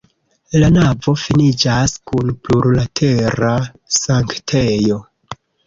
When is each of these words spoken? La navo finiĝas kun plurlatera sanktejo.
La 0.61 0.69
navo 0.77 1.13
finiĝas 1.23 1.93
kun 2.13 2.33
plurlatera 2.49 3.55
sanktejo. 4.01 5.01